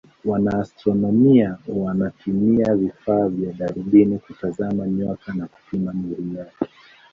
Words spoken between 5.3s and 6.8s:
na kupima nuru yake.